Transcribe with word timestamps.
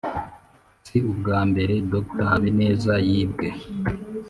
si 0.85 0.97
ubwa 1.11 1.39
mbere 1.49 1.73
dr 1.91 2.21
habineza 2.31 2.93
yibwe 3.09 3.47